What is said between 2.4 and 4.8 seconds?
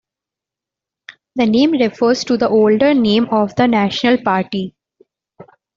older name of the National Party.